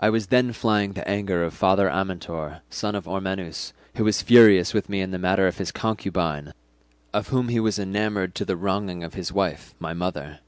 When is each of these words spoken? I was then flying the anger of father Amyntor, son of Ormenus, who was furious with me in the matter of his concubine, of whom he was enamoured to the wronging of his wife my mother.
I 0.00 0.10
was 0.10 0.26
then 0.34 0.52
flying 0.52 0.94
the 0.94 1.06
anger 1.08 1.44
of 1.44 1.54
father 1.54 1.88
Amyntor, 1.88 2.62
son 2.70 2.96
of 2.96 3.06
Ormenus, 3.06 3.72
who 3.94 4.02
was 4.02 4.20
furious 4.20 4.74
with 4.74 4.88
me 4.88 5.00
in 5.00 5.12
the 5.12 5.16
matter 5.20 5.46
of 5.46 5.58
his 5.58 5.70
concubine, 5.70 6.52
of 7.14 7.28
whom 7.28 7.46
he 7.48 7.60
was 7.60 7.78
enamoured 7.78 8.34
to 8.34 8.44
the 8.44 8.56
wronging 8.56 9.04
of 9.04 9.14
his 9.14 9.30
wife 9.32 9.76
my 9.78 9.94
mother. 9.94 10.40